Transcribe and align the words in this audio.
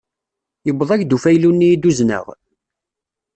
Yewweḍ-ak-d 0.65 1.15
ufaylu-nni 1.15 1.67
i 1.73 1.75
d-uzneɣ? 1.81 2.25